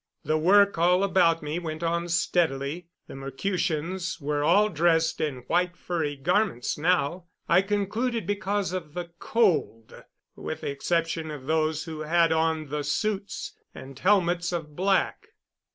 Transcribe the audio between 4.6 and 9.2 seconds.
dressed in white furry garments now I concluded because of the